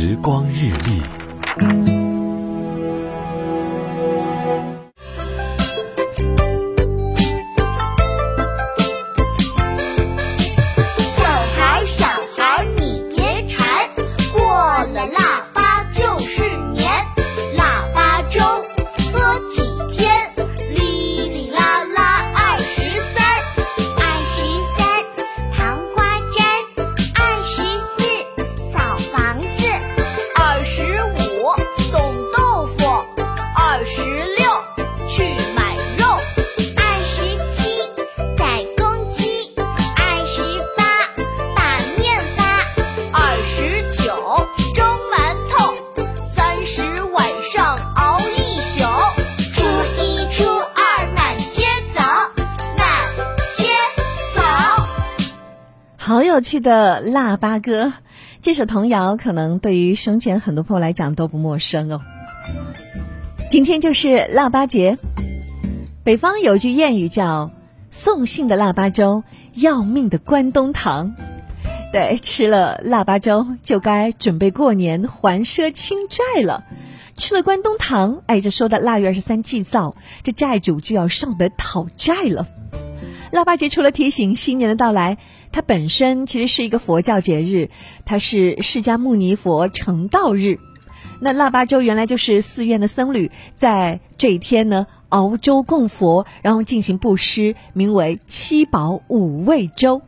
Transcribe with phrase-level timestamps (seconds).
[0.00, 2.09] 时光日历。
[56.30, 57.92] 有趣的腊八歌，
[58.40, 62.00] 这首童谣可能对于生前很多朋友来讲都不陌生哦。
[63.48, 64.96] 今天就是腊八节，
[66.04, 67.50] 北方有句谚语叫
[67.90, 71.14] “送信的腊八粥，要命的关东糖”。
[71.92, 76.64] 对，吃了腊八粥就该准备过年还赊清债了。
[77.16, 82.46] 吃了关东糖，哎，这说的腊月二十三祭灶，这债主就要上门讨债了。
[83.30, 85.18] 腊八节除了提醒新年的到来。
[85.52, 87.70] 它本身其实是一个佛教节日，
[88.04, 90.60] 它是释迦牟尼佛成道日。
[91.18, 100.02] 那腊八粥原来就是寺院的僧侣在这一天呢熬粥供佛，然后进行布施，名为七宝五味粥。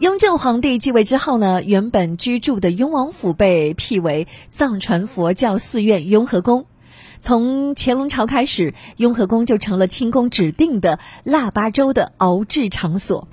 [0.00, 6.66] 雍正皇帝继位之后呢，原本居住的雍王府被辟为藏传佛教寺院雍和宫。
[7.22, 13.28] 从乾隆朝开始，雍和宫就成了清宫指定的腊八粥的熬制场所。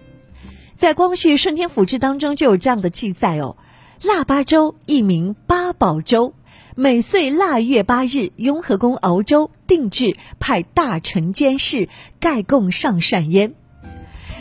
[0.76, 3.58] 在光绪顺天府志当中就有这样的记载哦：
[4.04, 6.36] 腊八粥一名八宝粥，
[6.76, 13.56] 每岁腊月八日，雍和宫熬粥定制，派大臣监视，盖供上膳焉。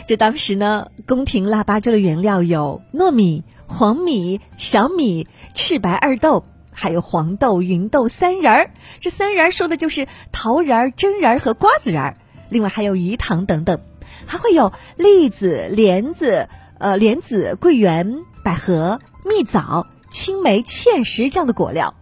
[0.07, 6.45] 这当时呢，宫廷腊八粥的原料有糯米、黄米、小米、赤白二豆。
[6.81, 12.17] 还有黄豆、芸豆三仁儿，这三仁儿说的就是桃仁儿、榛仁儿和瓜子仁儿。
[12.47, 13.81] 另外还有饴糖等等，
[14.25, 16.47] 还会有栗子、莲子、
[16.77, 21.95] 呃莲子、桂圆、百合、蜜枣、青梅、芡实这样的果料。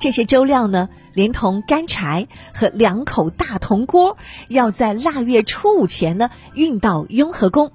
[0.00, 7.70] 这些粥料呢，连同干柴和两口大铜锅，要在腊月初五前呢运到雍和宫。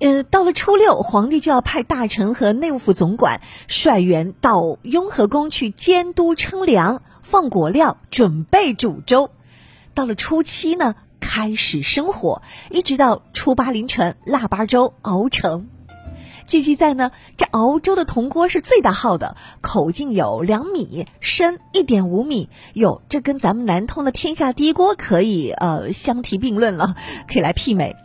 [0.00, 9.30] 呃，到了初六，皇帝就要派大臣和内务府总管率员到雍和宫去监督称粮、放果料、准备煮粥。
[9.94, 15.66] 到了初七呢，开始生火，一直到初八凌晨，腊八粥熬成。
[16.46, 22.48] 据记载呢，这熬粥的铜锅是最大号的，口径有两米，深一点五米。
[22.72, 26.94] 哟，这跟咱们南通的天下第一锅可以呃相提并论了，
[27.26, 27.96] 可以来媲美。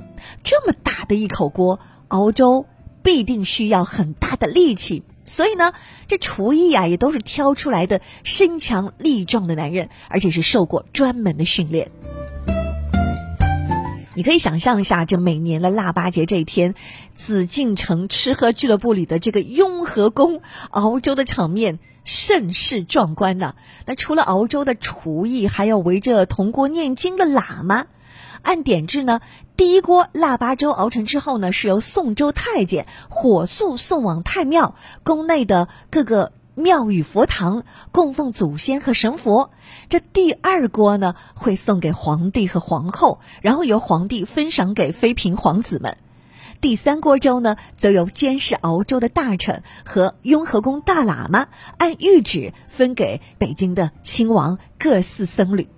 [0.44, 0.74] 这么
[1.06, 2.66] 的一口锅熬粥，
[3.02, 5.74] 必定需要很大的力气，所以呢，
[6.08, 11.92] 这厨艺啊也都是挑出来的身强力壮的男人，而且是受过专门的训练。
[14.16, 16.76] 你可以想象一下，这每年的腊八节这一天，
[17.16, 23.56] 紫禁城吃喝俱乐部里的这个雍和宫熬粥的场面，甚是壮观呐。
[23.88, 27.88] 那除了熬粥的厨艺，还要围着铜锅念经的喇嘛。
[28.44, 29.20] 按点制呢，
[29.64, 34.76] 第一锅腊八粥熬成之后呢，是由宋州太监火速送往太庙
[35.06, 37.64] 宫内的各个庙宇佛堂
[37.94, 39.52] 供奉祖先和神佛。
[39.88, 45.98] 这第二锅呢，会送给皇帝和皇后，然后由皇帝分赏给妃嫔皇子们。
[46.60, 51.48] 第三锅粥呢，则由监视熬粥的大臣和雍和宫大喇嘛
[51.78, 55.70] 按谕旨分给北京的亲王各寺僧侣。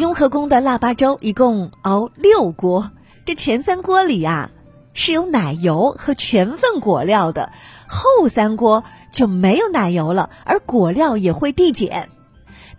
[0.00, 2.90] 雍和宫的腊八粥一共熬六锅，
[3.26, 4.50] 这前三锅里啊
[4.94, 7.52] 是有奶油和全份果料的，
[7.86, 8.82] 后三锅
[9.12, 12.08] 就没有奶油了，而果料也会递减。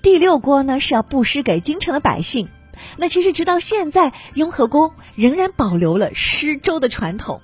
[0.02, 2.50] 第六锅呢是要布施给京城的百姓。
[2.98, 7.42] 那其实直到现在，雍和宫仍然保留了施粥的传统。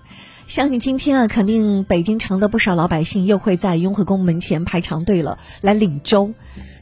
[0.48, 6.34] 相信今天啊，肯定北京城的不少老百姓又会在雍和宫门前排长队了，来领粥。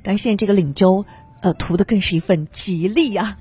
[0.01, 1.05] 但是现在这个领粥。
[1.45, 3.37] 呃，图的更是一份吉利啊！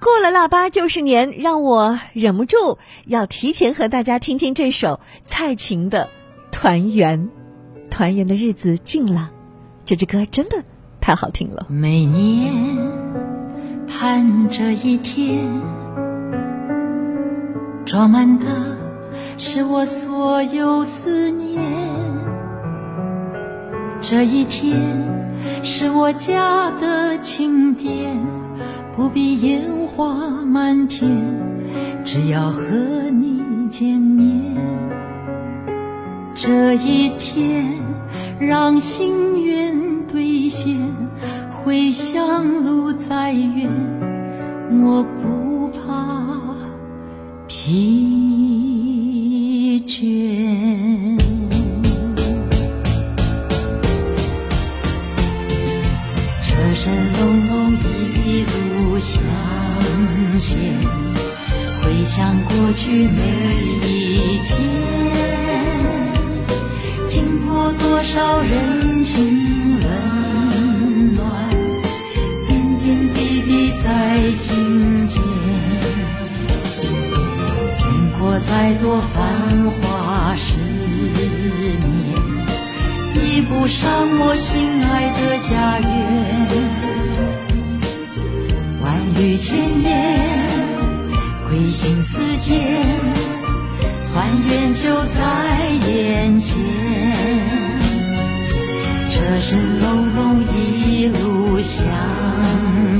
[0.00, 6.08] 过了腊八就是年，让我忍不住要提前和大家听听这首蔡琴的
[6.52, 7.30] 《团圆》。
[7.88, 9.30] 团圆的日子近了，
[9.84, 10.64] 这支歌真的
[11.00, 11.68] 太好听了。
[11.68, 12.52] 每年
[13.86, 15.48] 盼这一天，
[17.86, 18.76] 装满的
[19.36, 21.62] 是我所有思念。
[24.00, 25.27] 这一天
[25.62, 28.16] 是我家的庆典，
[28.96, 30.14] 不必烟花
[30.44, 31.10] 满天，
[32.04, 32.62] 只要和
[33.10, 34.56] 你见面。
[36.34, 37.66] 这一天
[38.38, 40.78] 让心愿兑现，
[41.50, 43.68] 回乡路再远，
[44.80, 46.24] 我不怕
[47.48, 48.58] 疲
[49.86, 50.87] 倦。
[56.80, 57.76] 声隆隆，
[58.24, 59.20] 一路向
[60.38, 60.56] 前，
[61.82, 63.20] 回想过去每
[63.84, 64.56] 一天，
[67.08, 71.50] 经过多少人情冷暖，
[72.46, 75.20] 点点滴滴在心间，
[77.74, 77.82] 见
[78.20, 79.18] 过再多繁
[79.82, 81.82] 华世面。
[83.14, 83.90] 比不上
[84.20, 85.90] 我心爱的家园，
[89.38, 90.20] 千言，
[91.48, 92.58] 归心似箭，
[94.12, 95.18] 团圆就在
[95.88, 96.56] 眼前。
[99.08, 101.84] 车声隆隆，一路向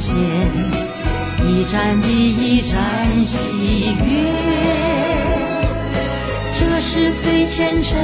[0.00, 0.16] 前，
[1.44, 2.78] 一站比一站
[3.20, 4.32] 喜悦。
[6.54, 7.98] 这是最虔诚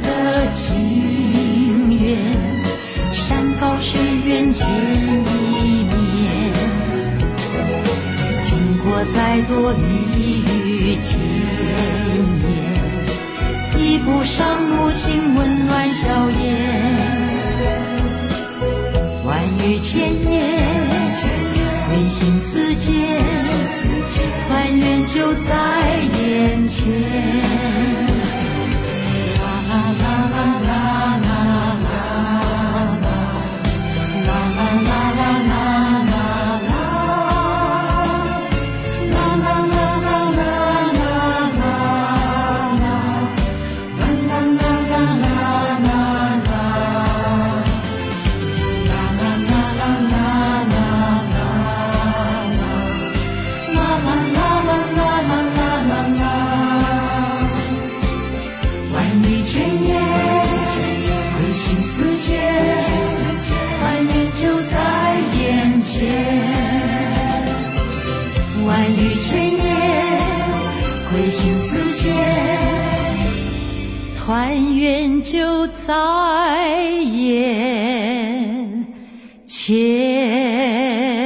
[0.00, 2.18] 的心愿，
[3.12, 5.55] 山高水远见一
[9.14, 11.18] 再多蜜语甜
[12.42, 12.44] 言，
[13.72, 16.36] 比不上母亲温暖笑颜。
[19.24, 20.34] 万语千言，
[21.88, 22.86] 归心似箭，
[24.46, 25.50] 团圆就在
[26.20, 26.76] 眼前。
[29.40, 30.04] 啦啦啦
[30.36, 30.38] 啦
[30.68, 31.25] 啦
[71.46, 72.12] 心似箭，
[74.16, 78.84] 团圆就在眼
[79.46, 81.25] 前。